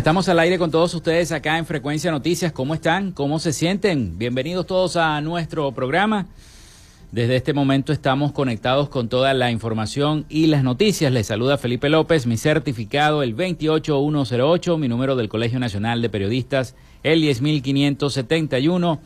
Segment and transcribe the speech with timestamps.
[0.00, 2.52] Estamos al aire con todos ustedes acá en Frecuencia Noticias.
[2.52, 3.12] ¿Cómo están?
[3.12, 4.16] ¿Cómo se sienten?
[4.16, 6.26] Bienvenidos todos a nuestro programa.
[7.12, 11.12] Desde este momento estamos conectados con toda la información y las noticias.
[11.12, 16.76] Les saluda Felipe López, mi certificado el 28108, mi número del Colegio Nacional de Periodistas
[17.02, 19.00] el 10571,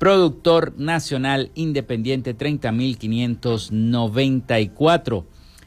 [0.00, 5.24] productor nacional independiente 30594.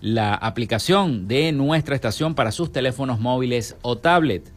[0.00, 4.52] la aplicación de nuestra estación para sus teléfonos móviles o tablet.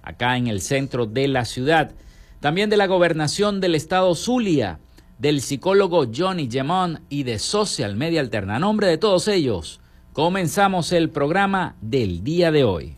[0.01, 1.91] acá en el centro de la ciudad.
[2.39, 4.79] También de la gobernación del estado Zulia
[5.17, 8.57] del psicólogo Johnny Gemón y de Social Media Alterna.
[8.57, 9.79] A nombre de todos ellos,
[10.13, 12.97] comenzamos el programa del día de hoy.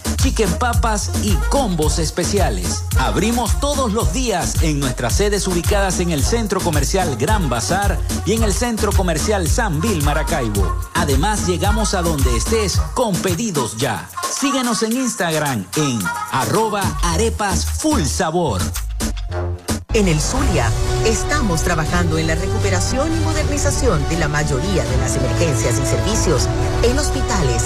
[0.21, 2.83] chicken papas y combos especiales.
[2.99, 8.33] Abrimos todos los días en nuestras sedes ubicadas en el Centro Comercial Gran Bazar y
[8.33, 10.79] en el Centro Comercial San Vil Maracaibo.
[10.93, 14.07] Además, llegamos a donde estés con pedidos ya.
[14.31, 15.99] Síguenos en Instagram en
[16.31, 18.61] arroba arepas full sabor.
[19.93, 20.69] En el Zulia
[21.05, 26.47] estamos trabajando en la recuperación y modernización de la mayoría de las emergencias y servicios
[26.83, 27.65] en hospitales,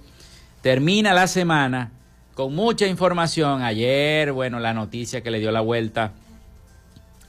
[0.63, 1.91] Termina la semana
[2.33, 3.61] con mucha información.
[3.61, 6.13] Ayer, bueno, la noticia que le dio la vuelta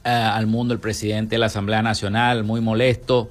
[0.03, 3.29] eh, al mundo el presidente de la Asamblea Nacional, muy molesto,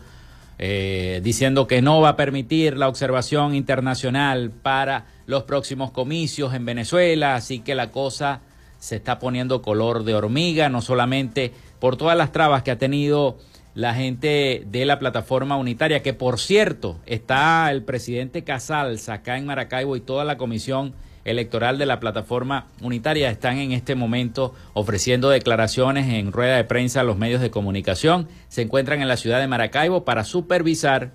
[0.60, 6.64] eh, diciendo que no va a permitir la observación internacional para los próximos comicios en
[6.64, 7.34] Venezuela.
[7.34, 8.42] Así que la cosa
[8.78, 13.40] se está poniendo color de hormiga, no solamente por todas las trabas que ha tenido
[13.76, 19.46] la gente de la plataforma unitaria, que por cierto está el presidente Casals acá en
[19.46, 20.94] Maracaibo y toda la comisión
[21.26, 27.02] electoral de la plataforma unitaria están en este momento ofreciendo declaraciones en rueda de prensa
[27.02, 28.28] a los medios de comunicación.
[28.48, 31.12] Se encuentran en la ciudad de Maracaibo para supervisar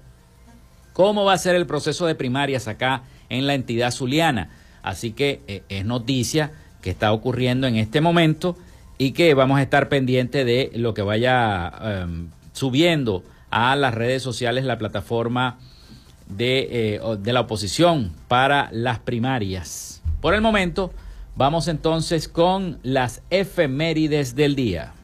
[0.92, 4.50] cómo va a ser el proceso de primarias acá en la entidad zuliana.
[4.82, 8.56] Así que eh, es noticia que está ocurriendo en este momento
[8.98, 14.22] y que vamos a estar pendiente de lo que vaya em, subiendo a las redes
[14.22, 15.58] sociales la plataforma
[16.26, 20.00] de, eh, de la oposición para las primarias.
[20.22, 20.90] Por el momento,
[21.36, 24.94] vamos entonces con las efemérides del día.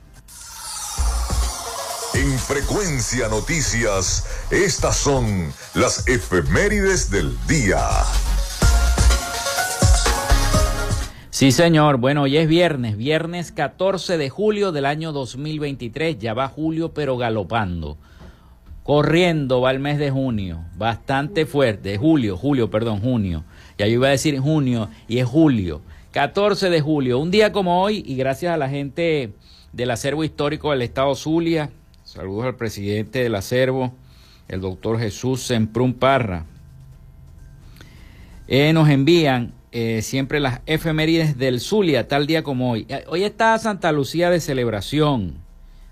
[2.15, 7.81] En Frecuencia Noticias, estas son las efemérides del día.
[11.41, 11.97] Sí, señor.
[11.97, 16.19] Bueno, hoy es viernes, viernes 14 de julio del año 2023.
[16.19, 17.97] Ya va julio, pero galopando.
[18.83, 20.63] Corriendo va el mes de junio.
[20.77, 21.97] Bastante fuerte.
[21.97, 23.45] Julio, julio, perdón, junio.
[23.79, 25.81] Ya yo iba a decir junio y es julio.
[26.11, 29.33] 14 de julio, un día como hoy, y gracias a la gente
[29.73, 31.71] del acervo histórico del Estado Zulia,
[32.05, 33.95] saludos al presidente del acervo,
[34.47, 36.45] el doctor Jesús Semprún Parra,
[38.47, 42.87] eh, nos envían eh, siempre las efemérides del Zulia, tal día como hoy.
[42.89, 45.35] Eh, hoy está Santa Lucía de celebración,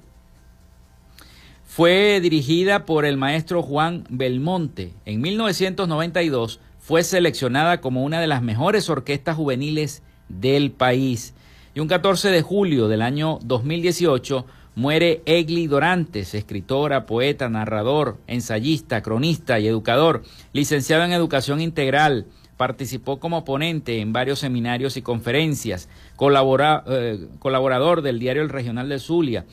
[1.79, 4.91] Fue dirigida por el maestro Juan Belmonte.
[5.05, 11.35] En 1992 fue seleccionada como una de las mejores orquestas juveniles del país.
[11.73, 14.45] Y un 14 de julio del año 2018
[14.75, 22.25] muere Egli Dorantes, escritora, poeta, narrador, ensayista, cronista y educador, licenciado en Educación Integral.
[22.57, 28.99] Participó como ponente en varios seminarios y conferencias, eh, colaborador del diario El Regional de
[28.99, 29.45] Zulia,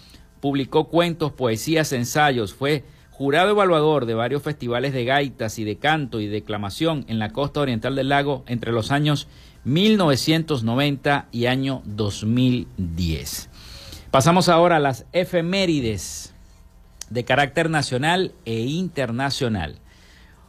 [0.47, 6.21] publicó cuentos, poesías, ensayos, fue jurado evaluador de varios festivales de gaitas y de canto
[6.21, 9.27] y declamación en la costa oriental del lago entre los años
[9.65, 13.51] 1990 y año 2010.
[14.13, 16.33] Pasamos ahora a las efemérides
[17.11, 19.81] de carácter nacional e internacional.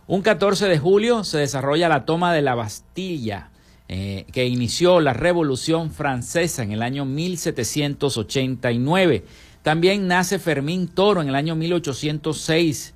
[0.06, 3.50] Un 14 de julio se desarrolla la toma de la Bastilla,
[3.88, 9.25] eh, que inició la Revolución Francesa en el año 1789
[9.68, 12.94] también nace Fermín Toro en el año 1806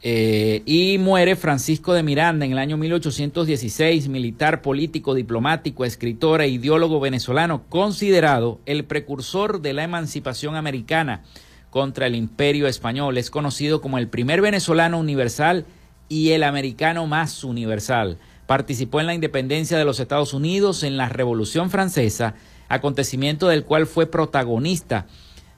[0.00, 6.46] eh, y muere Francisco de Miranda en el año 1816, militar, político, diplomático, escritor e
[6.46, 11.24] ideólogo venezolano, considerado el precursor de la emancipación americana
[11.70, 13.18] contra el imperio español.
[13.18, 15.66] Es conocido como el primer venezolano universal
[16.08, 18.18] y el americano más universal.
[18.46, 22.36] Participó en la independencia de los Estados Unidos, en la Revolución Francesa,
[22.68, 25.06] acontecimiento del cual fue protagonista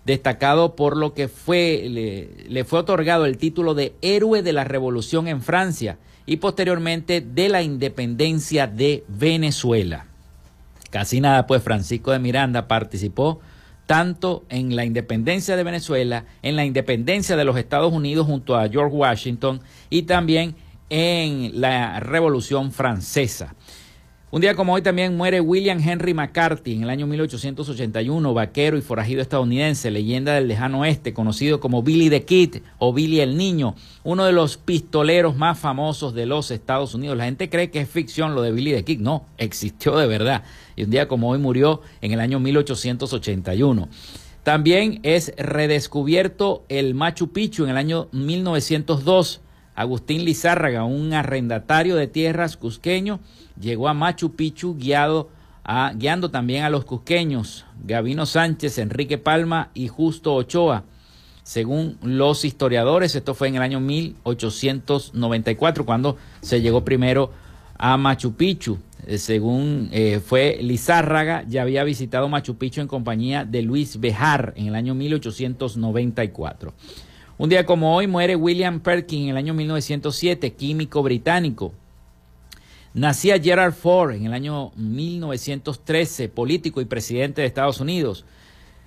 [0.09, 1.87] destacado por lo que fue,
[2.49, 7.51] le, fue otorgado el título de héroe de la revolución en Francia y posteriormente de
[7.51, 10.07] la independencia de Venezuela.
[10.89, 13.41] Casi nada, pues Francisco de Miranda participó
[13.85, 18.67] tanto en la independencia de Venezuela, en la independencia de los Estados Unidos junto a
[18.67, 19.61] George Washington
[19.91, 20.57] y también
[20.89, 23.55] en la Revolución Francesa.
[24.31, 28.83] Un día como hoy también muere William Henry McCarthy en el año 1881, vaquero y
[28.83, 33.75] forajido estadounidense, leyenda del lejano oeste, conocido como Billy the Kid o Billy el Niño,
[34.05, 37.17] uno de los pistoleros más famosos de los Estados Unidos.
[37.17, 40.45] La gente cree que es ficción lo de Billy the Kid, no, existió de verdad.
[40.77, 43.89] Y un día como hoy murió en el año 1881.
[44.43, 49.41] También es redescubierto el Machu Picchu en el año 1902.
[49.79, 53.21] Agustín Lizárraga, un arrendatario de tierras cusqueño,
[53.61, 55.31] llegó a Machu Picchu guiado
[55.95, 60.83] guiando también a los cusqueños, Gavino Sánchez, Enrique Palma y Justo Ochoa.
[61.45, 67.31] Según los historiadores, esto fue en el año 1894, cuando se llegó primero
[67.79, 68.81] a Machu Picchu.
[69.07, 74.55] Eh, según eh, fue Lizárraga, ya había visitado Machu Picchu en compañía de Luis Bejar
[74.57, 76.75] en el año 1894.
[77.41, 81.73] Un día como hoy muere William Perkin en el año 1907, químico británico.
[82.95, 88.25] Nacía Gerald Ford en el año 1913, político y presidente de Estados Unidos.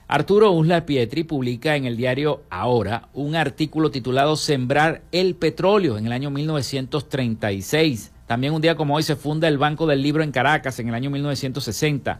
[0.09, 6.07] Arturo Uslar Pietri publica en el diario Ahora un artículo titulado Sembrar el petróleo en
[6.07, 8.11] el año 1936.
[8.27, 10.95] También un día como hoy se funda el Banco del Libro en Caracas en el
[10.95, 12.19] año 1960.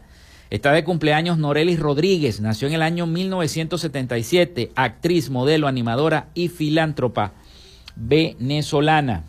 [0.52, 7.32] Está de cumpleaños Norelis Rodríguez, nació en el año 1977, actriz, modelo, animadora y filántropa
[7.96, 9.24] venezolana.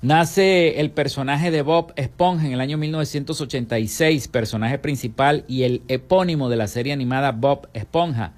[0.00, 6.48] Nace el personaje de Bob Esponja en el año 1986, personaje principal y el epónimo
[6.48, 8.32] de la serie animada Bob Esponja.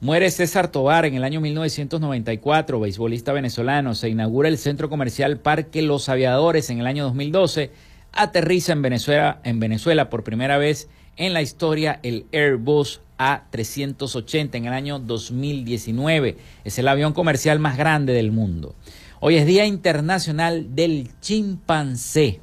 [0.00, 3.94] Muere César Tobar en el año 1994, beisbolista venezolano.
[3.94, 7.70] Se inaugura el centro comercial Parque Los Aviadores en el año 2012.
[8.16, 14.66] Aterriza en Venezuela, en Venezuela por primera vez en la historia el Airbus A380 en
[14.66, 16.36] el año 2019.
[16.64, 18.74] Es el avión comercial más grande del mundo.
[19.20, 22.40] Hoy es Día Internacional del Chimpancé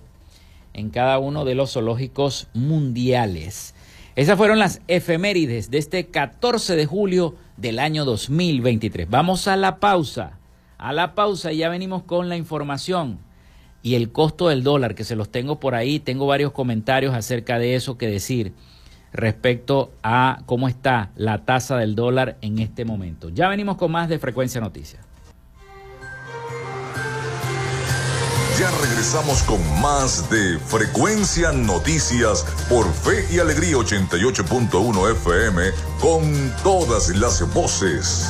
[0.74, 3.74] en cada uno de los zoológicos mundiales.
[4.16, 9.10] Esas fueron las efemérides de este 14 de julio del año 2023.
[9.10, 10.38] Vamos a la pausa.
[10.78, 13.20] A la pausa y ya venimos con la información
[13.84, 16.00] y el costo del dólar, que se los tengo por ahí.
[16.00, 18.54] Tengo varios comentarios acerca de eso que decir
[19.12, 23.30] respecto a cómo está la tasa del dólar en este momento.
[23.30, 25.06] Ya venimos con más de Frecuencia Noticias.
[28.60, 37.10] Ya regresamos con más de Frecuencia Noticias por Fe y Alegría 88.1 FM con todas
[37.10, 38.30] las voces.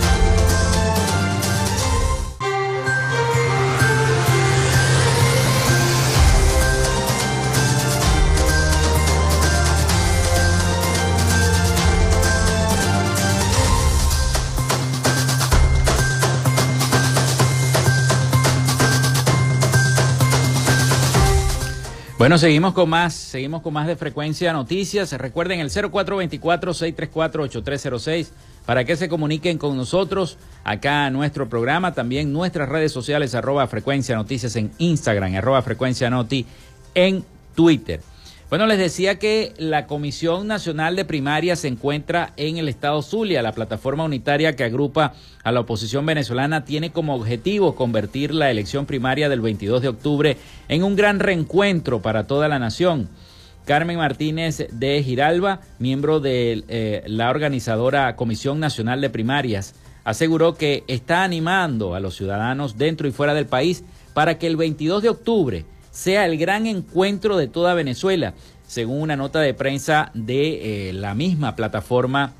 [22.21, 25.11] Bueno, seguimos con más, seguimos con más de frecuencia noticias.
[25.13, 28.27] Recuerden el 0424-634-8306
[28.63, 33.65] para que se comuniquen con nosotros acá en nuestro programa, también nuestras redes sociales, arroba
[33.65, 36.45] frecuencia noticias en Instagram, arroba frecuencia noti
[36.93, 37.25] en
[37.55, 38.01] Twitter.
[38.51, 43.41] Bueno, les decía que la Comisión Nacional de Primaria se encuentra en el estado Zulia.
[43.41, 48.85] La plataforma unitaria que agrupa a la oposición venezolana tiene como objetivo convertir la elección
[48.85, 50.37] primaria del 22 de octubre
[50.67, 53.07] en un gran reencuentro para toda la nación.
[53.63, 60.83] Carmen Martínez de Giralba, miembro de eh, la organizadora Comisión Nacional de Primarias, aseguró que
[60.87, 65.09] está animando a los ciudadanos dentro y fuera del país para que el 22 de
[65.09, 68.33] octubre sea el gran encuentro de toda Venezuela,
[68.67, 72.33] según una nota de prensa de eh, la misma plataforma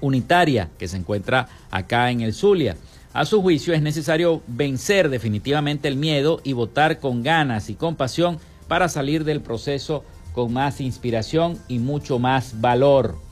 [0.00, 2.76] unitaria que se encuentra acá en el Zulia.
[3.12, 7.96] A su juicio es necesario vencer definitivamente el miedo y votar con ganas y con
[7.96, 13.26] pasión para salir del proceso con más inspiración y mucho más valor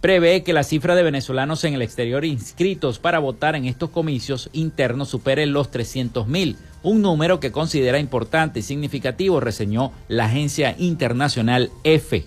[0.00, 4.48] prevé que la cifra de venezolanos en el exterior inscritos para votar en estos comicios
[4.52, 10.74] internos supere los 300 mil, un número que considera importante y significativo, reseñó la agencia
[10.78, 12.26] internacional EFE.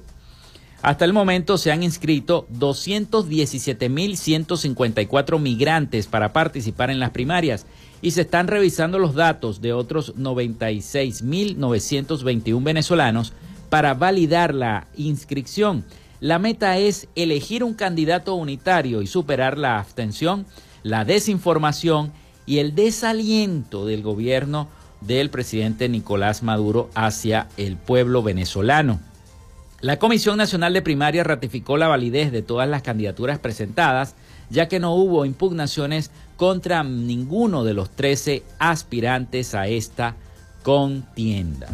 [0.82, 7.66] Hasta el momento se han inscrito 217.154 migrantes para participar en las primarias
[8.02, 13.32] y se están revisando los datos de otros 96.921 venezolanos
[13.70, 15.86] para validar la inscripción
[16.24, 20.46] la meta es elegir un candidato unitario y superar la abstención,
[20.82, 22.14] la desinformación
[22.46, 24.68] y el desaliento del gobierno
[25.02, 29.00] del presidente Nicolás Maduro hacia el pueblo venezolano.
[29.82, 34.16] La Comisión Nacional de Primaria ratificó la validez de todas las candidaturas presentadas,
[34.50, 40.16] ya que no hubo impugnaciones contra ninguno de los 13 aspirantes a esta
[40.64, 41.68] contienda.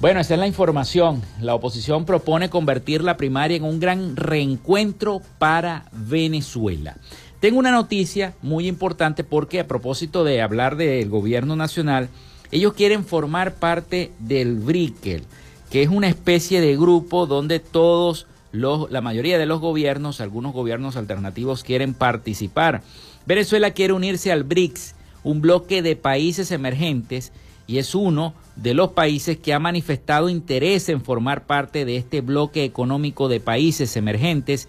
[0.00, 1.22] Bueno, esa es la información.
[1.40, 6.96] La oposición propone convertir la primaria en un gran reencuentro para Venezuela.
[7.40, 12.08] Tengo una noticia muy importante porque a propósito de hablar del gobierno nacional,
[12.50, 15.24] ellos quieren formar parte del BRICEL,
[15.70, 20.54] que es una especie de grupo donde todos los, la mayoría de los gobiernos, algunos
[20.54, 22.82] gobiernos alternativos quieren participar.
[23.26, 27.32] Venezuela quiere unirse al BRICS, un bloque de países emergentes,
[27.66, 32.22] y es uno de los países que ha manifestado interés en formar parte de este
[32.22, 34.68] bloque económico de países emergentes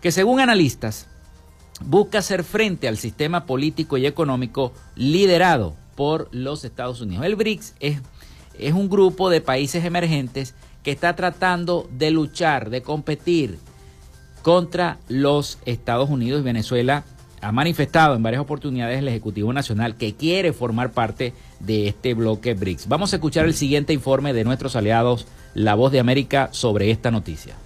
[0.00, 1.08] que según analistas
[1.84, 7.24] busca hacer frente al sistema político y económico liderado por los Estados Unidos.
[7.24, 8.00] El BRICS es,
[8.58, 13.58] es un grupo de países emergentes que está tratando de luchar, de competir
[14.42, 17.04] contra los Estados Unidos Venezuela
[17.42, 22.54] ha manifestado en varias oportunidades el Ejecutivo Nacional que quiere formar parte de este bloque
[22.54, 22.88] BRICS.
[22.88, 27.10] Vamos a escuchar el siguiente informe de nuestros aliados, La Voz de América, sobre esta
[27.10, 27.56] noticia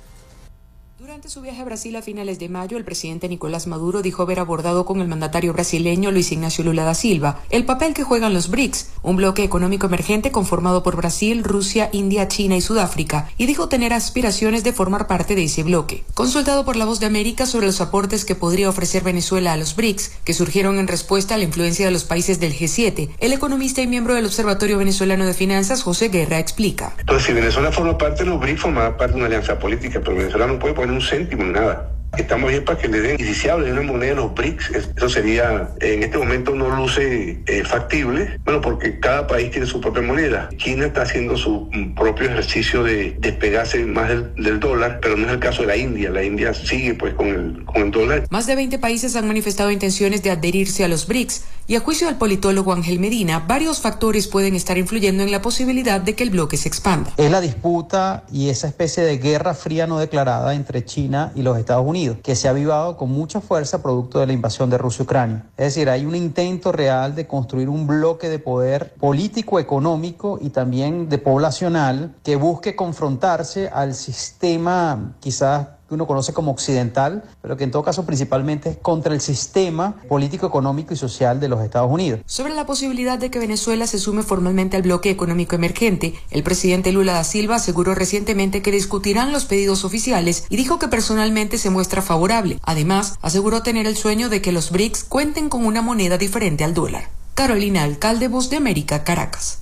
[1.20, 4.40] Durante su viaje a Brasil a finales de mayo, el presidente Nicolás Maduro dijo haber
[4.40, 8.48] abordado con el mandatario brasileño Luis Ignacio Lula da Silva el papel que juegan los
[8.48, 13.68] BRICS, un bloque económico emergente conformado por Brasil, Rusia, India, China y Sudáfrica, y dijo
[13.68, 16.04] tener aspiraciones de formar parte de ese bloque.
[16.14, 19.76] Consultado por La Voz de América sobre los aportes que podría ofrecer Venezuela a los
[19.76, 23.82] BRICS, que surgieron en respuesta a la influencia de los países del G7, el economista
[23.82, 26.94] y miembro del Observatorio Venezolano de Finanzas, José Guerra, explica.
[26.98, 30.16] Entonces, si Venezuela forma parte de los BRICS, forma parte de una alianza política, pero
[30.16, 31.90] Venezuela no puede poner un céntimo nada.
[32.18, 33.18] Estamos bien para que le den,
[33.50, 37.62] habla de una moneda de los BRICS, eso sería, en este momento no luce eh,
[37.64, 40.48] factible, bueno, porque cada país tiene su propia moneda.
[40.56, 45.38] China está haciendo su propio ejercicio de despegarse más del, dólar, pero no es el
[45.38, 46.10] caso de la India.
[46.10, 48.26] La India sigue pues con el, con el dólar.
[48.28, 52.08] Más de 20 países han manifestado intenciones de adherirse a los BRICS, y a juicio
[52.08, 56.30] del politólogo Ángel Medina, varios factores pueden estar influyendo en la posibilidad de que el
[56.30, 57.12] bloque se expanda.
[57.16, 61.56] Es la disputa y esa especie de guerra fría no declarada entre China y los
[61.56, 65.46] Estados Unidos que se ha avivado con mucha fuerza producto de la invasión de Rusia-Ucrania.
[65.56, 70.50] Es decir, hay un intento real de construir un bloque de poder político, económico y
[70.50, 77.56] también de poblacional que busque confrontarse al sistema quizás que uno conoce como occidental, pero
[77.56, 81.62] que en todo caso principalmente es contra el sistema político, económico y social de los
[81.64, 82.20] Estados Unidos.
[82.26, 86.92] Sobre la posibilidad de que Venezuela se sume formalmente al bloque económico emergente, el presidente
[86.92, 91.70] Lula da Silva aseguró recientemente que discutirán los pedidos oficiales y dijo que personalmente se
[91.70, 92.60] muestra favorable.
[92.62, 96.72] Además, aseguró tener el sueño de que los BRICS cuenten con una moneda diferente al
[96.72, 97.08] dólar.
[97.34, 99.58] Carolina Alcalde, Voz de América, Caracas.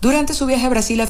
[0.00, 1.02] Durante su viaje a Brasil,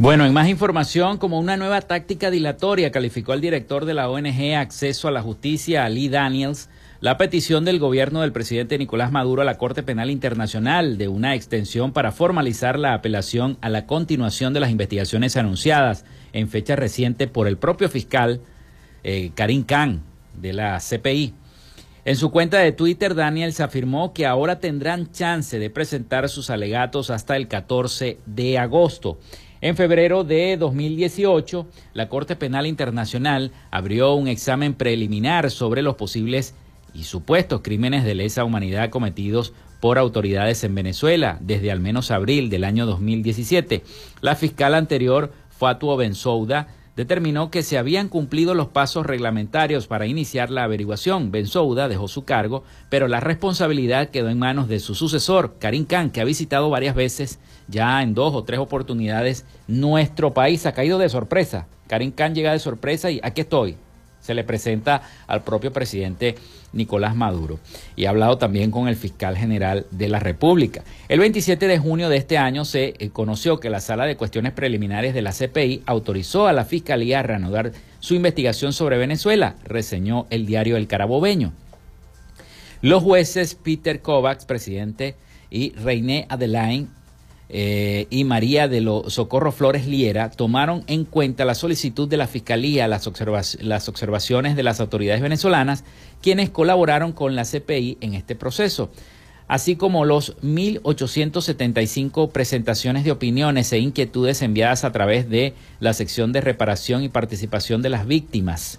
[0.00, 4.54] Bueno, en más información, como una nueva táctica dilatoria, calificó el director de la ONG
[4.56, 9.44] Acceso a la Justicia, Ali Daniels, la petición del gobierno del presidente Nicolás Maduro a
[9.44, 14.60] la Corte Penal Internacional de una extensión para formalizar la apelación a la continuación de
[14.60, 18.40] las investigaciones anunciadas en fecha reciente por el propio fiscal
[19.04, 20.00] eh, Karim Khan
[20.32, 21.34] de la CPI.
[22.06, 27.10] En su cuenta de Twitter, Daniels afirmó que ahora tendrán chance de presentar sus alegatos
[27.10, 29.18] hasta el 14 de agosto.
[29.62, 36.54] En febrero de 2018, la Corte Penal Internacional abrió un examen preliminar sobre los posibles
[36.94, 42.48] y supuestos crímenes de lesa humanidad cometidos por autoridades en Venezuela desde al menos abril
[42.48, 43.84] del año 2017.
[44.22, 50.50] La fiscal anterior, Fatuo Bensouda, determinó que se habían cumplido los pasos reglamentarios para iniciar
[50.50, 51.30] la averiguación.
[51.30, 56.10] Bensouda dejó su cargo, pero la responsabilidad quedó en manos de su sucesor, Karim Khan,
[56.10, 60.66] que ha visitado varias veces, ya en dos o tres oportunidades, nuestro país.
[60.66, 61.66] Ha caído de sorpresa.
[61.86, 63.76] Karim Khan llega de sorpresa y aquí estoy,
[64.30, 66.36] se le presenta al propio presidente
[66.72, 67.58] Nicolás Maduro
[67.96, 70.84] y ha hablado también con el fiscal general de la República.
[71.08, 74.52] El 27 de junio de este año se eh, conoció que la sala de cuestiones
[74.52, 80.28] preliminares de la CPI autorizó a la fiscalía a reanudar su investigación sobre Venezuela, reseñó
[80.30, 81.52] el diario El Carabobeño.
[82.82, 85.16] Los jueces Peter Kovacs, presidente,
[85.50, 86.86] y Reine Adelaine
[87.52, 92.28] eh, y María de los Socorro Flores Liera tomaron en cuenta la solicitud de la
[92.28, 95.82] Fiscalía, las, observaciones de las autoridades venezolanas,
[96.22, 98.92] quienes colaboraron con la CPI en este proceso,
[99.48, 106.32] así como los 1.875 presentaciones de opiniones e inquietudes enviadas a través de la sección
[106.32, 108.78] de reparación y participación de las víctimas.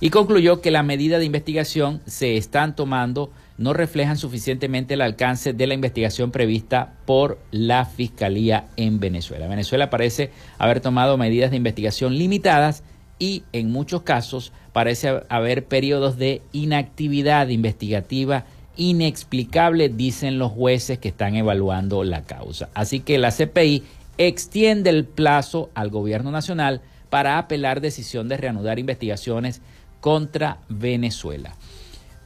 [0.00, 5.52] Y concluyó que la medida de investigación se están tomando no reflejan suficientemente el alcance
[5.52, 9.48] de la investigación prevista por la Fiscalía en Venezuela.
[9.48, 12.82] Venezuela parece haber tomado medidas de investigación limitadas
[13.18, 18.44] y en muchos casos parece haber periodos de inactividad investigativa
[18.76, 22.68] inexplicable, dicen los jueces que están evaluando la causa.
[22.74, 23.82] Así que la CPI
[24.18, 29.62] extiende el plazo al gobierno nacional para apelar decisión de reanudar investigaciones
[30.00, 31.54] contra Venezuela.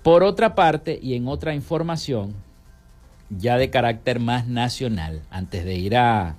[0.02, 2.34] Por otra parte, y en otra información,
[3.28, 6.36] ya de carácter más nacional, antes de ir a,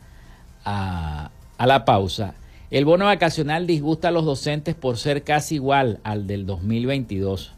[0.66, 2.34] a, la pausa,
[2.72, 7.54] el bono vacacional disgusta a los docentes por ser casi igual al del 2022.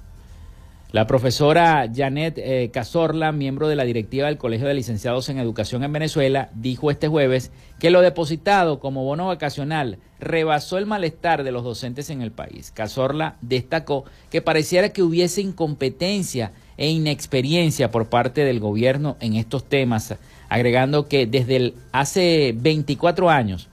[0.93, 5.83] La profesora Janet eh, Cazorla, miembro de la directiva del Colegio de Licenciados en Educación
[5.83, 11.51] en Venezuela, dijo este jueves que lo depositado como bono vacacional rebasó el malestar de
[11.51, 12.69] los docentes en el país.
[12.69, 19.63] Cazorla destacó que pareciera que hubiese incompetencia e inexperiencia por parte del gobierno en estos
[19.63, 20.13] temas,
[20.47, 23.67] agregando que desde hace 24 años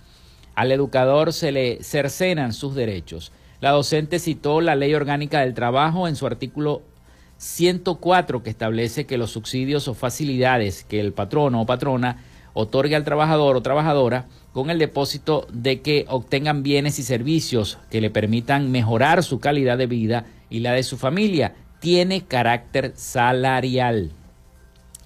[0.55, 3.31] al educador se le cercenan sus derechos.
[3.61, 6.81] La docente citó la Ley Orgánica del Trabajo en su artículo
[7.41, 12.19] 104 que establece que los subsidios o facilidades que el patrono o patrona
[12.53, 18.03] otorgue al trabajador o trabajadora con el depósito de que obtengan bienes y servicios que
[18.03, 24.11] le permitan mejorar su calidad de vida y la de su familia tiene carácter salarial.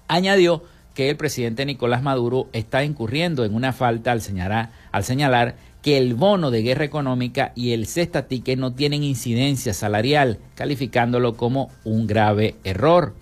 [0.09, 0.63] Añadió
[0.95, 5.97] que el presidente Nicolás Maduro está incurriendo en una falta al señalar, al señalar que
[5.97, 12.07] el bono de guerra económica y el cestatique no tienen incidencia salarial, calificándolo como un
[12.07, 13.13] grave error.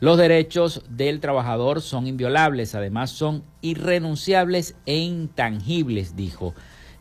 [0.00, 6.52] Los derechos del trabajador son inviolables, además son irrenunciables e intangibles, dijo.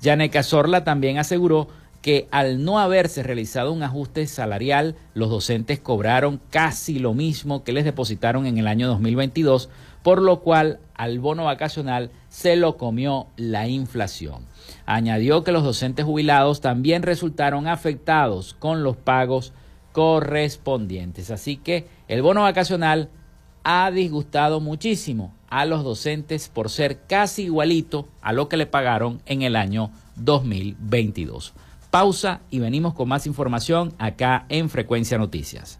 [0.02, 1.68] Yane Cazorla también aseguró
[2.02, 7.74] que al no haberse realizado un ajuste salarial, los docentes cobraron casi lo mismo que
[7.74, 9.70] les depositaron en el año 2022,
[10.04, 14.46] por lo cual al bono vacacional se lo comió la inflación.
[14.86, 19.54] Añadió que los docentes jubilados también resultaron afectados con los pagos
[19.92, 21.32] correspondientes.
[21.32, 23.10] Así que el bono vacacional
[23.64, 29.22] ha disgustado muchísimo a los docentes por ser casi igualito a lo que le pagaron
[29.26, 31.54] en el año 2022.
[31.92, 35.80] Pausa y venimos con más información acá en Frecuencia Noticias.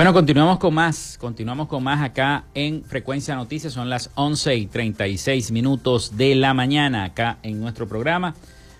[0.00, 4.64] Bueno, continuamos con más, continuamos con más acá en Frecuencia Noticias, son las 11 y
[4.64, 8.34] 36 minutos de la mañana acá en nuestro programa.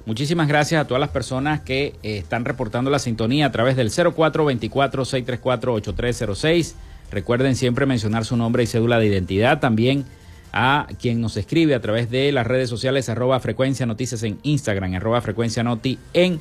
[0.07, 3.91] Muchísimas gracias a todas las personas que eh, están reportando la sintonía a través del
[3.91, 6.73] 0424-634-8306.
[7.11, 9.61] Recuerden siempre mencionar su nombre y cédula de identidad.
[9.61, 10.07] También
[10.55, 14.95] a quien nos escribe a través de las redes sociales arroba frecuencia noticias en Instagram,
[14.95, 16.41] arroba frecuencia noti en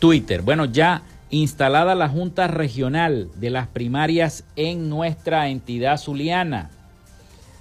[0.00, 0.42] Twitter.
[0.42, 6.70] Bueno, ya instalada la Junta Regional de las Primarias en nuestra entidad zuliana.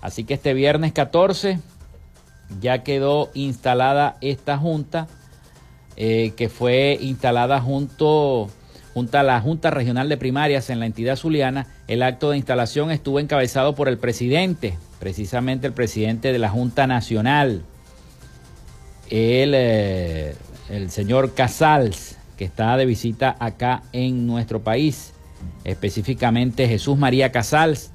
[0.01, 1.59] Así que este viernes 14
[2.61, 5.07] ya quedó instalada esta Junta,
[5.97, 8.49] eh, que fue instalada junto,
[8.93, 11.67] junto a la Junta Regional de Primarias en la entidad zuliana.
[11.87, 16.85] El acto de instalación estuvo encabezado por el presidente, precisamente el presidente de la Junta
[16.85, 17.63] Nacional,
[19.09, 20.35] el, eh,
[20.69, 25.13] el señor Casals que está de visita acá en nuestro país,
[25.63, 27.91] específicamente Jesús María Casals,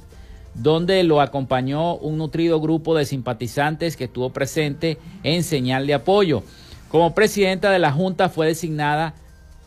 [0.54, 6.42] donde lo acompañó un nutrido grupo de simpatizantes que estuvo presente en señal de apoyo.
[6.88, 9.14] Como presidenta de la Junta fue designada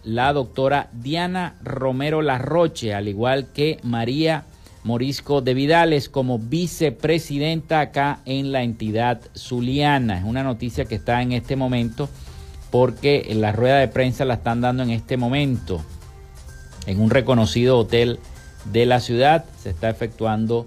[0.03, 4.43] la doctora Diana Romero Larroche, al igual que María
[4.83, 10.17] Morisco de Vidales como vicepresidenta acá en la entidad zuliana.
[10.17, 12.09] Es una noticia que está en este momento
[12.73, 15.79] porque la rueda de prensa la están dando en este momento
[16.87, 18.17] en un reconocido hotel
[18.65, 19.45] de la ciudad.
[19.59, 20.65] Se está efectuando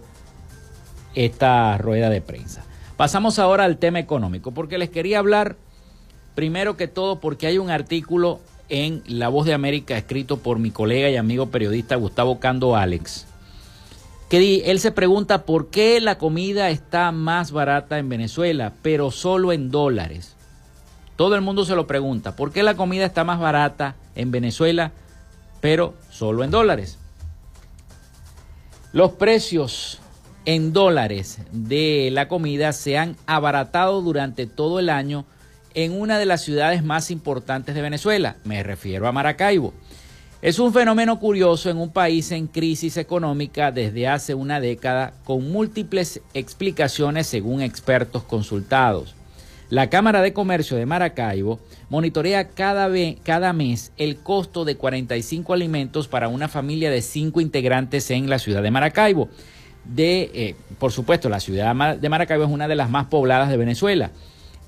[1.16, 2.64] esta rueda de prensa.
[2.96, 5.56] Pasamos ahora al tema económico, porque les quería hablar
[6.36, 8.38] primero que todo porque hay un artículo
[8.68, 13.26] en La Voz de América escrito por mi colega y amigo periodista Gustavo Cando Alex,
[14.30, 19.52] que él se pregunta por qué la comida está más barata en Venezuela, pero solo
[19.52, 20.35] en dólares.
[21.16, 24.92] Todo el mundo se lo pregunta, ¿por qué la comida está más barata en Venezuela,
[25.60, 26.98] pero solo en dólares?
[28.92, 29.98] Los precios
[30.44, 35.24] en dólares de la comida se han abaratado durante todo el año
[35.74, 39.74] en una de las ciudades más importantes de Venezuela, me refiero a Maracaibo.
[40.42, 45.50] Es un fenómeno curioso en un país en crisis económica desde hace una década con
[45.50, 49.14] múltiples explicaciones según expertos consultados.
[49.68, 51.58] La Cámara de Comercio de Maracaibo
[51.90, 52.88] monitorea cada,
[53.24, 58.38] cada, mes el costo de 45 alimentos para una familia de 5 integrantes en la
[58.38, 59.28] ciudad de Maracaibo.
[59.84, 63.56] De, eh, por supuesto, la ciudad de Maracaibo es una de las más pobladas de
[63.56, 64.12] Venezuela.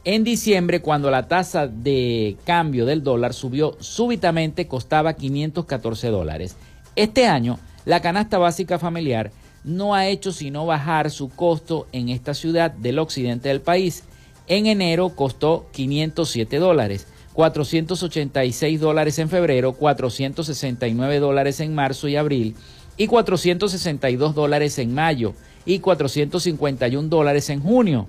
[0.04, 6.56] En diciembre, cuando la tasa de cambio del dólar subió súbitamente, costaba 514 dólares.
[6.96, 9.30] Este año, la canasta básica familiar
[9.62, 14.02] no ha hecho sino bajar su costo en esta ciudad del occidente del país
[14.48, 22.56] en enero costó 507 dólares, 486 dólares en febrero, 469 dólares en marzo y abril
[22.96, 25.34] y 462 dólares en mayo
[25.64, 28.08] y 451 dólares en junio.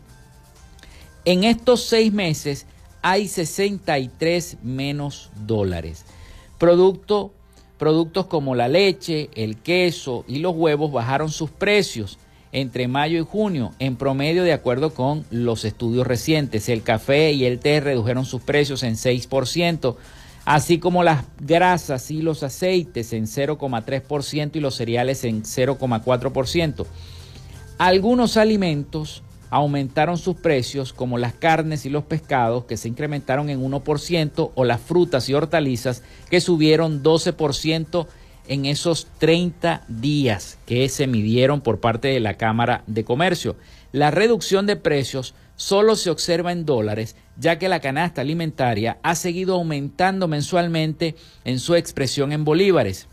[1.26, 2.66] En estos seis meses
[3.02, 6.06] hay 63 menos dólares.
[6.58, 7.32] Producto,
[7.78, 12.18] productos como la leche, el queso y los huevos bajaron sus precios
[12.52, 16.70] entre mayo y junio, en promedio de acuerdo con los estudios recientes.
[16.70, 19.96] El café y el té redujeron sus precios en 6%,
[20.46, 26.86] así como las grasas y los aceites en 0,3% y los cereales en 0,4%.
[27.78, 33.62] Algunos alimentos aumentaron sus precios como las carnes y los pescados que se incrementaron en
[33.62, 38.08] 1% o las frutas y hortalizas que subieron 12%
[38.50, 43.56] en esos 30 días que se midieron por parte de la Cámara de Comercio.
[43.92, 49.16] La reducción de precios solo se observa en dólares, ya que la canasta alimentaria ha
[49.16, 53.08] seguido aumentando mensualmente en su expresión en bolívares.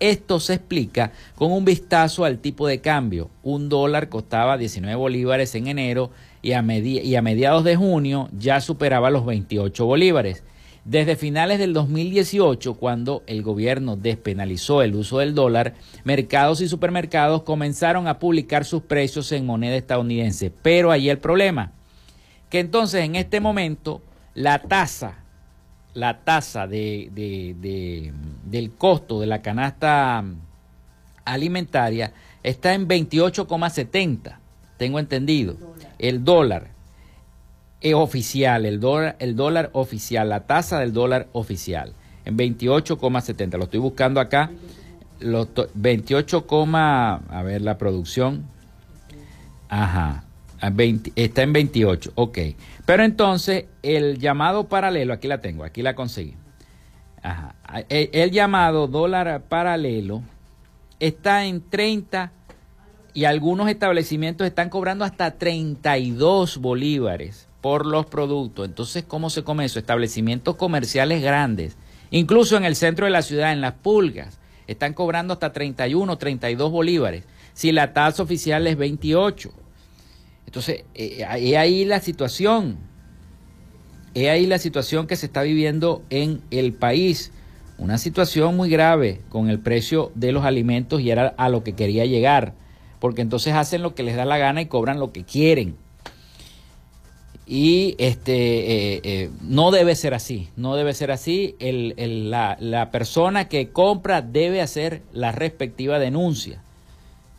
[0.00, 3.28] Esto se explica con un vistazo al tipo de cambio.
[3.42, 6.10] Un dólar costaba 19 bolívares en enero
[6.40, 10.42] y a, y a mediados de junio ya superaba los 28 bolívares.
[10.84, 15.74] Desde finales del 2018, cuando el gobierno despenalizó el uso del dólar,
[16.04, 20.50] mercados y supermercados comenzaron a publicar sus precios en moneda estadounidense.
[20.50, 21.72] Pero ahí el problema,
[22.48, 24.02] que entonces en este momento
[24.34, 25.20] la tasa
[25.94, 27.10] la tasa de,
[28.44, 30.24] del costo de la canasta
[31.24, 32.12] alimentaria
[32.42, 34.36] está en 28,70,
[34.76, 35.56] tengo entendido.
[35.98, 36.68] El dólar
[37.94, 43.56] oficial, el dólar, el dólar oficial, la tasa del dólar oficial, en 28,70.
[43.56, 44.50] Lo estoy buscando acá.
[45.74, 46.46] 28,
[47.28, 48.44] a ver la producción.
[49.68, 50.24] Ajá
[51.16, 52.38] está en 28, ok.
[52.84, 56.34] Pero entonces el llamado paralelo, aquí la tengo, aquí la conseguí.
[57.22, 57.54] Ajá.
[57.88, 60.22] El, el, llamado dólar paralelo
[60.98, 62.32] está en 30
[63.12, 68.66] y algunos establecimientos están cobrando hasta 32 bolívares por los productos.
[68.66, 69.78] Entonces, ¿cómo se come eso?
[69.78, 71.76] Establecimientos comerciales grandes,
[72.10, 76.70] incluso en el centro de la ciudad, en las pulgas, están cobrando hasta 31, 32
[76.70, 77.24] bolívares.
[77.54, 79.52] Si la tasa oficial es 28.
[80.46, 82.78] Entonces, eh, es ahí la situación,
[84.14, 87.32] es ahí la situación que se está viviendo en el país.
[87.78, 91.72] Una situación muy grave con el precio de los alimentos y era a lo que
[91.72, 92.54] quería llegar,
[92.98, 95.76] porque entonces hacen lo que les da la gana y cobran lo que quieren.
[97.52, 101.56] Y este eh, eh, no debe ser así, no debe ser así.
[101.58, 106.62] la, la persona que compra debe hacer la respectiva denuncia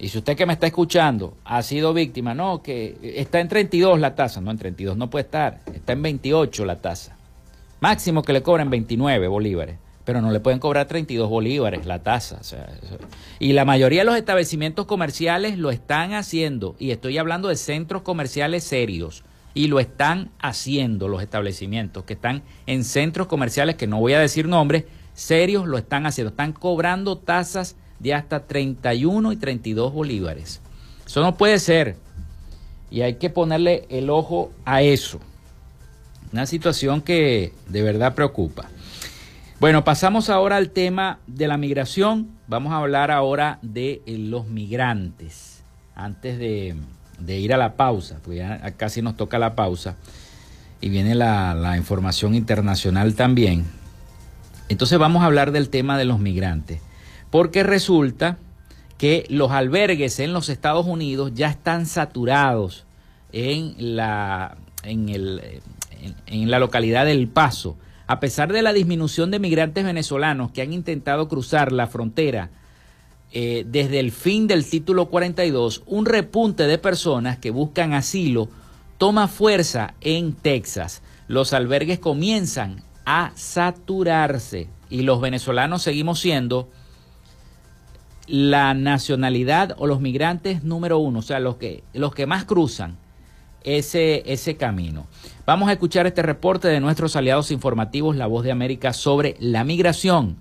[0.02, 4.00] y si usted que me está escuchando ha sido víctima, no, que está en 32
[4.00, 7.16] la tasa, no, en 32 no puede estar, está en 28 la tasa.
[7.82, 12.40] Máximo que le cobren 29 bolívares, pero no le pueden cobrar 32 bolívares la tasa.
[13.38, 18.02] y la mayoría de los establecimientos comerciales lo están haciendo, y estoy hablando de centros
[18.02, 24.00] comerciales serios, y lo están haciendo los establecimientos que están en centros comerciales, que no
[24.00, 29.36] voy a decir nombres, serios lo están haciendo, están cobrando tasas de hasta 31 y
[29.38, 30.62] 32 bolívares.
[31.06, 31.98] Eso no puede ser.
[32.90, 35.20] Y hay que ponerle el ojo a eso.
[36.34, 38.70] Una situación que de verdad preocupa.
[39.60, 42.32] Bueno, pasamos ahora al tema de la migración.
[42.48, 45.64] Vamos a hablar ahora de los migrantes.
[45.94, 46.76] Antes de,
[47.28, 49.96] ir a la pausa, porque ya casi nos toca la pausa.
[50.80, 53.66] Y viene la, la información internacional también.
[54.70, 56.82] Entonces vamos a hablar del tema de los migrantes
[57.32, 58.38] porque resulta
[59.00, 62.86] que los albergues en los Estados Unidos ya están saturados
[63.32, 65.62] en la, en, el,
[66.28, 67.78] en, la localidad del Paso.
[68.06, 72.52] A pesar de la disminución de migrantes venezolanos que han intentado cruzar la frontera
[73.34, 78.50] eh, desde el fin del título 42, un repunte de personas que buscan asilo
[78.98, 81.02] toma fuerza en Texas.
[81.30, 86.68] Los albergues comienzan a saturarse y los venezolanos seguimos siendo
[88.28, 92.98] la nacionalidad o los migrantes número uno, o sea, los que, los que más cruzan
[93.64, 95.08] ese, ese camino.
[95.46, 99.64] Vamos a escuchar este reporte de nuestros aliados informativos, La Voz de América, sobre la
[99.64, 100.36] migración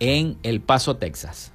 [0.00, 1.52] en El Paso, Texas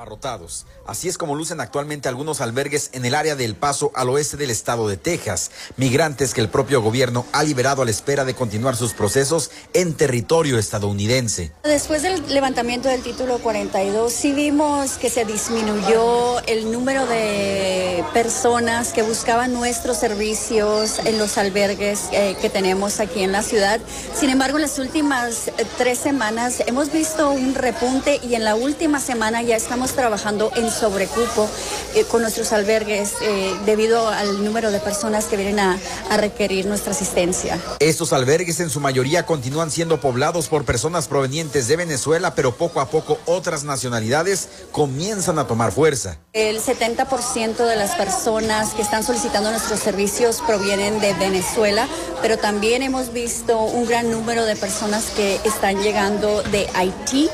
[0.00, 0.64] abarrotados.
[0.86, 4.48] Así es como lucen actualmente algunos albergues en el área del Paso al oeste del
[4.48, 8.76] estado de Texas, migrantes que el propio gobierno ha liberado a la espera de continuar
[8.76, 11.52] sus procesos en territorio estadounidense.
[11.64, 18.94] Después del levantamiento del título 42, sí vimos que se disminuyó el número de personas
[18.94, 23.80] que buscaban nuestros servicios en los albergues eh, que tenemos aquí en la ciudad.
[24.18, 28.54] Sin embargo, en las últimas eh, tres semanas hemos visto un repunte y en la
[28.54, 31.48] última semana ya estamos estamos trabajando en sobrecupo
[31.94, 35.78] eh, con nuestros albergues eh, debido al número de personas que vienen a,
[36.10, 37.58] a requerir nuestra asistencia.
[37.80, 42.80] Estos albergues en su mayoría continúan siendo poblados por personas provenientes de Venezuela, pero poco
[42.80, 46.18] a poco otras nacionalidades comienzan a tomar fuerza.
[46.32, 51.88] El 70% de las personas que están solicitando nuestros servicios provienen de Venezuela,
[52.22, 57.28] pero también hemos visto un gran número de personas que están llegando de Haití.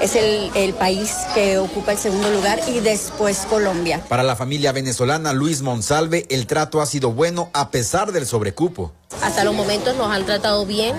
[0.00, 4.02] Es el, el país que ocupa el segundo lugar y después Colombia.
[4.08, 8.92] Para la familia venezolana Luis Monsalve, el trato ha sido bueno a pesar del sobrecupo.
[9.22, 10.96] Hasta los momentos nos han tratado bien,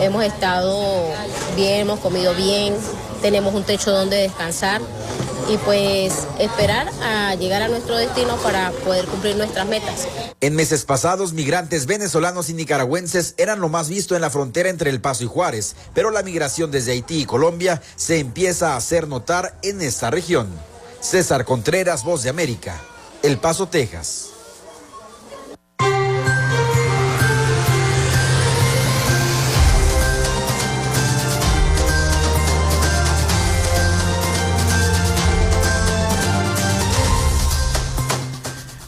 [0.00, 1.06] hemos estado
[1.54, 2.74] bien, hemos comido bien,
[3.22, 4.80] tenemos un techo donde descansar
[5.48, 10.08] y pues esperar a llegar a nuestro destino para poder cumplir nuestras metas.
[10.40, 14.90] En meses pasados, migrantes venezolanos y nicaragüenses eran lo más visto en la frontera entre
[14.90, 19.08] El Paso y Juárez, pero la migración desde Haití y Colombia se empieza a hacer
[19.08, 20.48] notar en esta región.
[21.00, 22.80] César Contreras, Voz de América,
[23.22, 24.35] El Paso, Texas.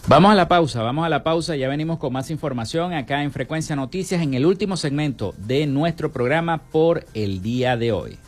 [0.09, 3.31] Vamos a la pausa, vamos a la pausa, ya venimos con más información acá en
[3.31, 8.19] Frecuencia Noticias en el último segmento de nuestro programa por el día de hoy.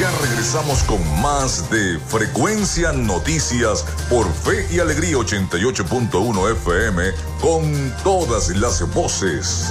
[0.00, 7.02] Ya regresamos con más de Frecuencia Noticias por Fe y Alegría 88.1 FM
[7.42, 9.70] con todas las voces.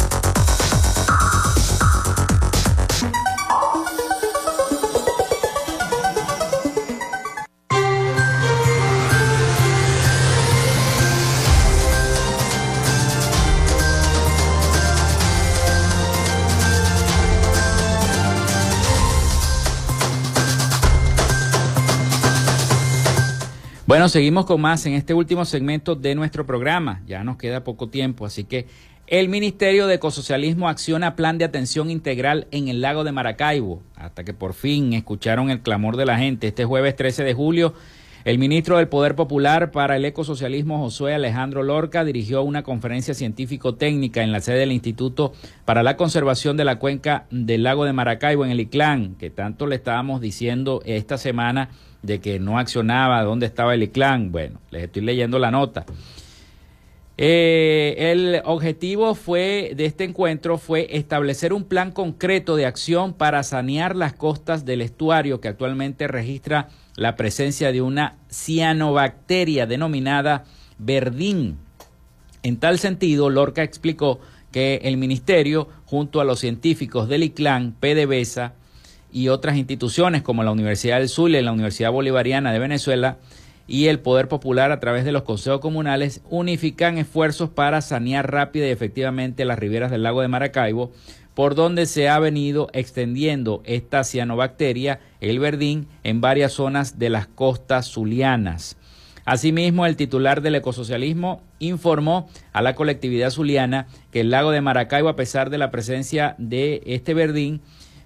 [23.91, 27.01] Bueno, seguimos con más en este último segmento de nuestro programa.
[27.07, 28.65] Ya nos queda poco tiempo, así que
[29.05, 34.23] el Ministerio de Ecosocialismo acciona plan de atención integral en el lago de Maracaibo, hasta
[34.23, 36.47] que por fin escucharon el clamor de la gente.
[36.47, 37.73] Este jueves 13 de julio,
[38.23, 44.23] el ministro del Poder Popular para el Ecosocialismo, Josué Alejandro Lorca, dirigió una conferencia científico-técnica
[44.23, 45.33] en la sede del Instituto
[45.65, 49.67] para la Conservación de la Cuenca del Lago de Maracaibo en el ICLAN, que tanto
[49.67, 51.71] le estábamos diciendo esta semana
[52.01, 54.31] de que no accionaba, dónde estaba el ICLAN.
[54.31, 55.85] Bueno, les estoy leyendo la nota.
[57.17, 63.43] Eh, el objetivo fue de este encuentro fue establecer un plan concreto de acción para
[63.43, 70.45] sanear las costas del estuario que actualmente registra la presencia de una cianobacteria denominada
[70.79, 71.57] verdín.
[72.43, 74.19] En tal sentido, Lorca explicó
[74.51, 78.53] que el ministerio, junto a los científicos del ICLAN, PDVSA,
[79.11, 83.17] y otras instituciones como la Universidad del Zulia y la Universidad Bolivariana de Venezuela
[83.67, 88.67] y el Poder Popular a través de los consejos comunales unifican esfuerzos para sanear rápida
[88.67, 90.91] y efectivamente las riberas del lago de Maracaibo,
[91.33, 97.27] por donde se ha venido extendiendo esta cianobacteria, el verdín, en varias zonas de las
[97.27, 98.77] costas zulianas.
[99.23, 105.09] Asimismo, el titular del ecosocialismo informó a la colectividad zuliana que el lago de Maracaibo,
[105.09, 107.61] a pesar de la presencia de este verdín,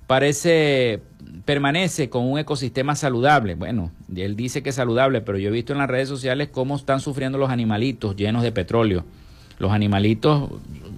[0.08, 1.02] parece
[1.46, 3.56] permanece con un ecosistema saludable.
[3.56, 6.76] Bueno, él dice que es saludable, pero yo he visto en las redes sociales cómo
[6.76, 9.06] están sufriendo los animalitos llenos de petróleo.
[9.60, 10.50] Los animalitos,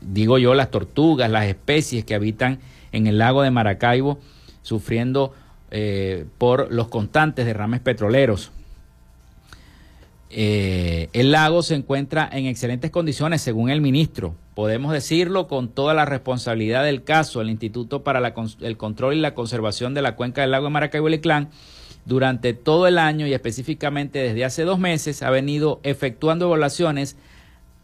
[0.01, 2.59] digo yo, las tortugas, las especies que habitan
[2.91, 4.19] en el lago de Maracaibo,
[4.61, 5.33] sufriendo
[5.69, 8.51] eh, por los constantes derrames petroleros.
[10.29, 14.35] Eh, el lago se encuentra en excelentes condiciones, según el ministro.
[14.55, 17.41] Podemos decirlo con toda la responsabilidad del caso.
[17.41, 21.09] El Instituto para el Control y la Conservación de la Cuenca del Lago de Maracaibo
[21.09, 21.49] y Clan,
[22.05, 27.17] durante todo el año y específicamente desde hace dos meses, ha venido efectuando evaluaciones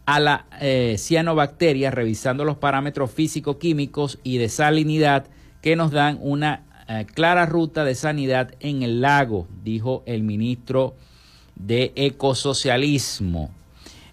[0.05, 5.27] a la eh, cianobacteria, revisando los parámetros físico-químicos y de salinidad
[5.61, 10.95] que nos dan una eh, clara ruta de sanidad en el lago, dijo el ministro
[11.55, 13.51] de ecosocialismo.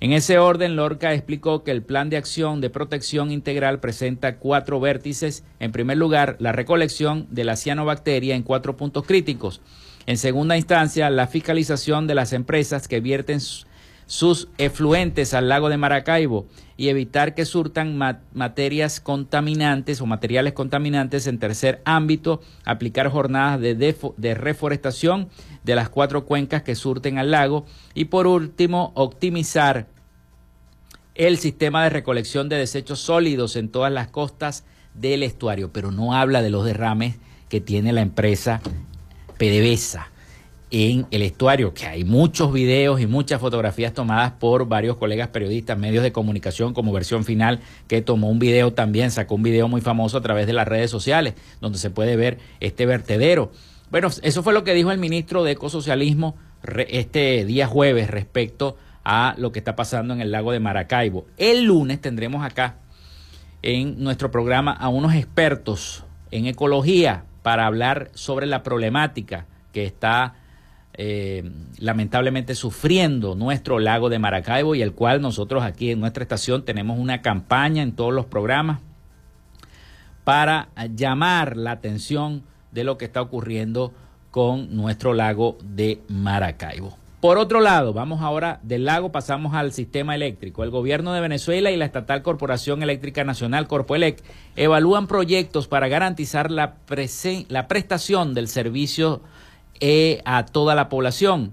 [0.02, 4.80] En ese orden, Lorca explicó que el plan de acción de protección integral presenta cuatro
[4.80, 5.44] vértices.
[5.58, 9.60] En primer lugar, la recolección de la cianobacteria en cuatro puntos críticos.
[10.06, 13.40] En segunda instancia, la fiscalización de las empresas que vierten
[14.10, 17.96] sus efluentes al lago de Maracaibo y evitar que surtan
[18.32, 23.76] materias contaminantes o materiales contaminantes en tercer ámbito, aplicar jornadas de,
[24.16, 25.28] de reforestación
[25.62, 29.86] de las cuatro cuencas que surten al lago y por último optimizar
[31.14, 36.14] el sistema de recolección de desechos sólidos en todas las costas del estuario, pero no
[36.14, 37.14] habla de los derrames
[37.48, 38.60] que tiene la empresa
[39.38, 40.09] PDVSA
[40.70, 45.76] en el estuario, que hay muchos videos y muchas fotografías tomadas por varios colegas periodistas,
[45.76, 49.80] medios de comunicación como versión final, que tomó un video también, sacó un video muy
[49.80, 53.50] famoso a través de las redes sociales, donde se puede ver este vertedero.
[53.90, 56.36] Bueno, eso fue lo que dijo el ministro de Ecosocialismo
[56.88, 61.26] este día jueves respecto a lo que está pasando en el lago de Maracaibo.
[61.36, 62.76] El lunes tendremos acá
[63.62, 70.34] en nuestro programa a unos expertos en ecología para hablar sobre la problemática que está
[71.02, 76.62] eh, lamentablemente sufriendo nuestro lago de Maracaibo y el cual nosotros aquí en nuestra estación
[76.62, 78.80] tenemos una campaña en todos los programas
[80.24, 83.94] para llamar la atención de lo que está ocurriendo
[84.30, 86.98] con nuestro lago de Maracaibo.
[87.22, 90.64] Por otro lado, vamos ahora del lago, pasamos al sistema eléctrico.
[90.64, 94.22] El gobierno de Venezuela y la estatal Corporación Eléctrica Nacional, Corpoelec,
[94.54, 96.74] evalúan proyectos para garantizar la,
[97.48, 99.22] la prestación del servicio
[99.80, 101.52] eh, a toda la población.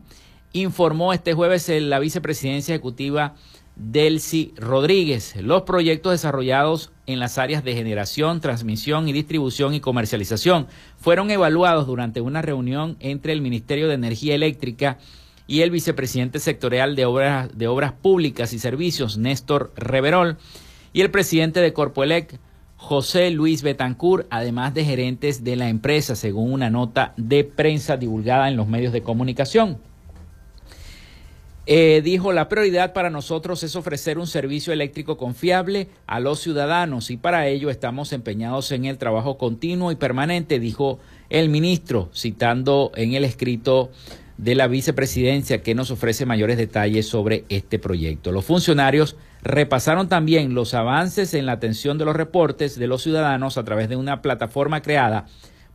[0.53, 3.35] Informó este jueves la vicepresidencia ejecutiva
[3.75, 5.35] Delcy Rodríguez.
[5.35, 10.67] Los proyectos desarrollados en las áreas de generación, transmisión y distribución y comercialización
[10.97, 14.97] fueron evaluados durante una reunión entre el Ministerio de Energía Eléctrica
[15.45, 20.37] y el vicepresidente sectorial de Obras, de Obras Públicas y Servicios, Néstor Reverol,
[20.91, 22.39] y el presidente de Corpoelec,
[22.77, 28.47] José Luis Betancourt, además de gerentes de la empresa, según una nota de prensa divulgada
[28.47, 29.79] en los medios de comunicación.
[31.69, 37.11] Eh, dijo, la prioridad para nosotros es ofrecer un servicio eléctrico confiable a los ciudadanos
[37.11, 40.99] y para ello estamos empeñados en el trabajo continuo y permanente, dijo
[41.29, 43.89] el ministro, citando en el escrito
[44.37, 48.31] de la vicepresidencia que nos ofrece mayores detalles sobre este proyecto.
[48.31, 53.57] Los funcionarios repasaron también los avances en la atención de los reportes de los ciudadanos
[53.57, 55.25] a través de una plataforma creada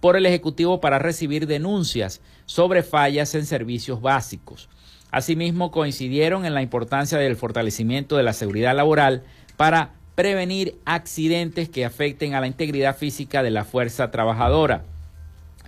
[0.01, 4.69] por el Ejecutivo para recibir denuncias sobre fallas en servicios básicos.
[5.11, 9.23] Asimismo, coincidieron en la importancia del fortalecimiento de la seguridad laboral
[9.57, 14.85] para prevenir accidentes que afecten a la integridad física de la fuerza trabajadora.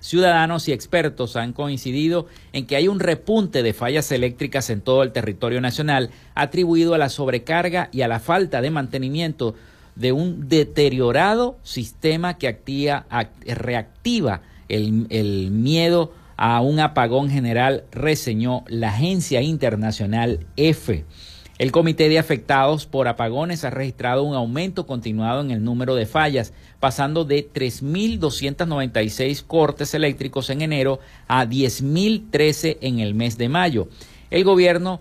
[0.05, 5.03] Ciudadanos y expertos han coincidido en que hay un repunte de fallas eléctricas en todo
[5.03, 9.55] el territorio nacional atribuido a la sobrecarga y a la falta de mantenimiento
[9.95, 13.07] de un deteriorado sistema que activa,
[13.47, 21.07] reactiva el, el miedo a un apagón general, reseñó la agencia internacional EFE.
[21.57, 26.05] El Comité de Afectados por Apagones ha registrado un aumento continuado en el número de
[26.05, 30.99] fallas, pasando de 3.296 cortes eléctricos en enero
[31.29, 33.89] a 10.013 en el mes de mayo.
[34.33, 35.01] El gobierno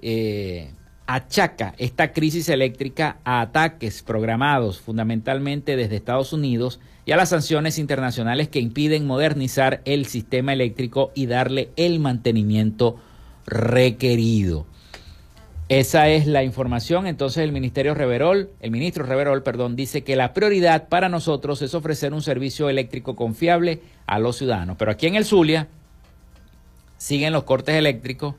[0.00, 0.72] eh,
[1.06, 7.78] achaca esta crisis eléctrica a ataques programados fundamentalmente desde Estados Unidos y a las sanciones
[7.78, 12.96] internacionales que impiden modernizar el sistema eléctrico y darle el mantenimiento
[13.46, 14.66] requerido.
[15.68, 17.06] Esa es la información.
[17.06, 21.74] Entonces el Ministerio Reverol, el ministro Reverol, perdón, dice que la prioridad para nosotros es
[21.74, 24.76] ofrecer un servicio eléctrico confiable a los ciudadanos.
[24.78, 25.68] Pero aquí en el Zulia
[26.98, 28.34] siguen los cortes eléctricos.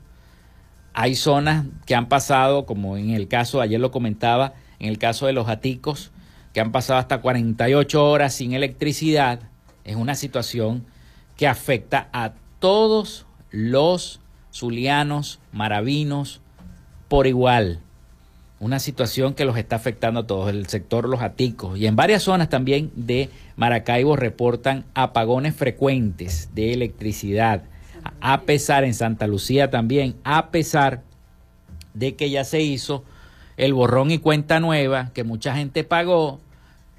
[0.92, 5.26] Hay zonas que han pasado, como en el caso, ayer lo comentaba, en el caso
[5.26, 6.12] de los aticos,
[6.52, 9.40] que han pasado hasta 48 horas sin electricidad.
[9.84, 10.86] Es una situación
[11.36, 14.20] que afecta a todos los
[14.52, 16.40] zulianos, maravinos,
[17.08, 17.80] por igual.
[18.60, 21.78] Una situación que los está afectando a todos, el sector Los Aticos.
[21.78, 27.64] Y en varias zonas también de Maracaibo reportan apagones frecuentes de electricidad.
[28.20, 31.02] A pesar, en Santa Lucía también, a pesar
[31.94, 33.04] de que ya se hizo
[33.56, 36.40] el borrón y cuenta nueva, que mucha gente pagó,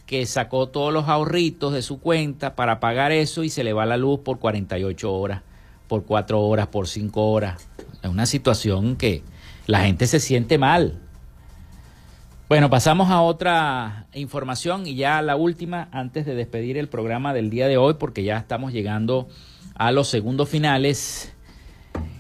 [0.06, 3.86] que sacó todos los ahorritos de su cuenta para pagar eso y se le va
[3.86, 5.42] la luz por 48 horas,
[5.88, 7.68] por 4 horas, por 5 horas.
[8.02, 9.24] Es una situación que,
[9.68, 11.00] la gente se siente mal.
[12.48, 17.50] Bueno, pasamos a otra información y ya la última antes de despedir el programa del
[17.50, 19.28] día de hoy porque ya estamos llegando
[19.74, 21.34] a los segundos finales.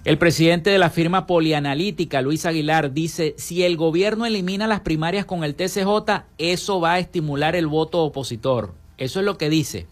[0.04, 5.26] El presidente de la firma polianalítica, Luis Aguilar, dice, si el gobierno elimina las primarias
[5.26, 8.74] con el TCJ, eso va a estimular el voto opositor.
[8.98, 9.86] Eso es lo que dice.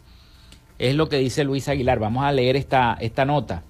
[0.80, 2.00] Es lo que dice Luis Aguilar.
[2.00, 3.64] Vamos a leer esta, esta nota.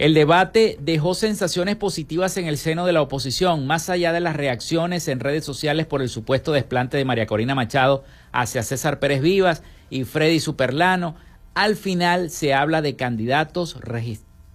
[0.00, 4.34] El debate dejó sensaciones positivas en el seno de la oposición, más allá de las
[4.34, 9.20] reacciones en redes sociales por el supuesto desplante de María Corina Machado hacia César Pérez
[9.20, 11.16] Vivas y Freddy Superlano.
[11.52, 13.76] Al final se habla de candidatos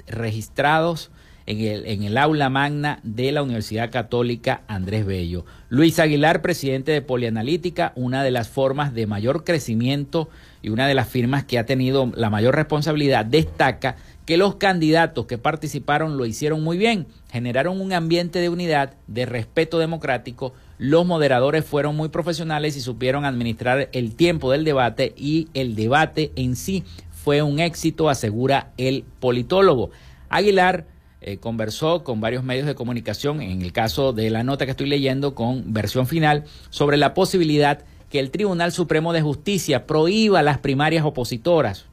[0.07, 1.11] registrados
[1.45, 5.45] en el, en el, aula magna de la Universidad Católica Andrés Bello.
[5.69, 10.27] Luis Aguilar, presidente de Polianalítica, una de las formas de mayor crecimiento
[10.63, 13.95] y una de las firmas que ha tenido la mayor responsabilidad, destaca
[14.25, 19.25] que los candidatos que participaron lo hicieron muy bien, generaron un ambiente de unidad, de
[19.25, 25.47] respeto democrático, los moderadores fueron muy profesionales y supieron administrar el tiempo del debate y
[25.53, 29.91] el debate en sí fue un éxito, asegura el politólogo.
[30.29, 30.85] Aguilar
[31.21, 34.87] eh, conversó con varios medios de comunicación, en el caso de la nota que estoy
[34.87, 40.59] leyendo con versión final, sobre la posibilidad que el Tribunal Supremo de Justicia prohíba las
[40.59, 41.85] primarias opositoras,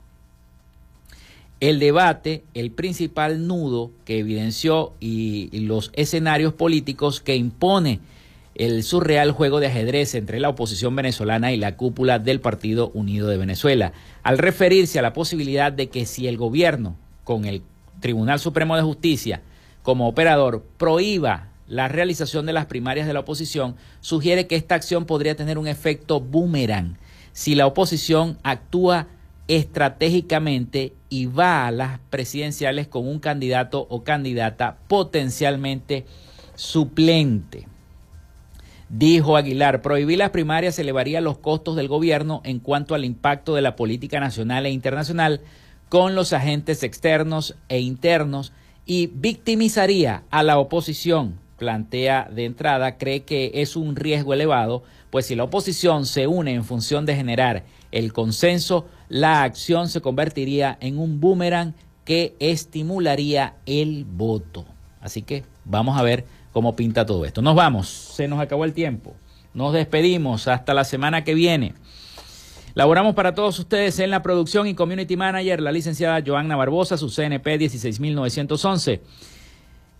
[1.63, 8.01] el debate, el principal nudo que evidenció y, los escenarios políticos que impone
[8.57, 13.29] el surreal juego de ajedrez entre la oposición venezolana y la cúpula del Partido Unido
[13.29, 13.93] de Venezuela,
[14.25, 17.63] al referirse a la posibilidad de que si el gobierno, con el
[18.01, 19.41] Tribunal Supremo de Justicia
[19.85, 25.05] como operador, prohíba la realización de las primarias de la oposición, sugiere que esta acción
[25.05, 26.99] podría tener un efecto boomerang.
[27.33, 29.07] Si la oposición actúa
[29.47, 36.07] estratégicamente y va a las presidenciales con un candidato o candidata potencialmente
[36.55, 37.69] suplente.
[38.89, 43.61] Dijo Aguilar, prohibir las primarias elevaría los costos del gobierno en cuanto al impacto de
[43.61, 45.43] la política nacional e internacional
[45.91, 48.55] con los agentes externos e internos
[48.87, 51.39] y victimizaría a la oposición.
[51.59, 56.55] Plantea de entrada, cree que es un riesgo elevado, pues si la oposición se une
[56.55, 61.75] en función de generar el consenso, la acción se convertiría en un boomerang
[62.05, 64.65] que estimularía el voto.
[65.01, 67.43] Así que vamos a ver cómo pinta todo esto.
[67.43, 69.15] Nos vamos, se nos acabó el tiempo.
[69.55, 71.75] Nos despedimos hasta la semana que viene.
[72.75, 77.11] Laboramos para todos ustedes en la producción y community manager la licenciada Joanna Barbosa, su
[77.11, 79.03] CNP 16911.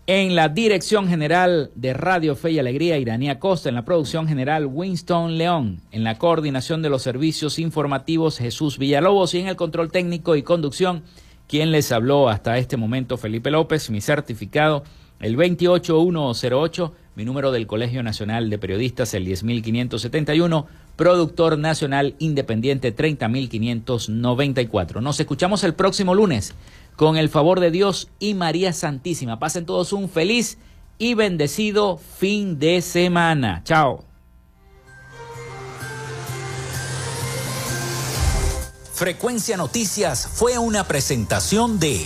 [0.05, 3.69] En la dirección general de Radio Fe y Alegría, Iranía Costa.
[3.69, 5.79] En la producción general, Winston León.
[5.93, 9.33] En la coordinación de los servicios informativos, Jesús Villalobos.
[9.33, 11.03] Y en el control técnico y conducción,
[11.47, 13.89] quien les habló hasta este momento, Felipe López.
[13.89, 14.83] Mi certificado,
[15.21, 16.93] el 28108.
[17.15, 20.67] Mi número del Colegio Nacional de Periodistas, el 10571.
[20.97, 24.99] Productor Nacional Independiente, 30594.
[24.99, 26.53] Nos escuchamos el próximo lunes
[26.95, 29.39] con el favor de Dios y María Santísima.
[29.39, 30.57] Pasen todos un feliz
[30.97, 33.61] y bendecido fin de semana.
[33.63, 34.03] Chao.
[38.93, 42.05] Frecuencia Noticias fue una presentación de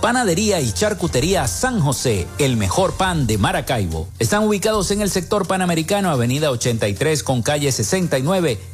[0.00, 4.08] Panadería y Charcutería San José, el mejor pan de Maracaibo.
[4.18, 8.73] Están ubicados en el sector panamericano, Avenida 83 con calle 69